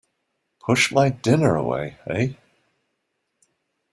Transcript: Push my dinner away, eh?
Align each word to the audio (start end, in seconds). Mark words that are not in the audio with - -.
Push 0.59 0.91
my 0.91 1.09
dinner 1.09 1.55
away, 1.55 1.95
eh? 2.07 2.33